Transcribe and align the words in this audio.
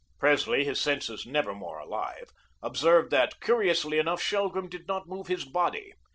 Presley, 0.17 0.63
his 0.65 0.81
senses 0.81 1.27
never 1.27 1.53
more 1.53 1.77
alive, 1.77 2.31
observed 2.63 3.11
that, 3.11 3.39
curiously 3.39 3.99
enough, 3.99 4.19
Shelgrim 4.19 4.67
did 4.67 4.87
not 4.87 5.07
move 5.07 5.27
his 5.27 5.45
body. 5.45 5.93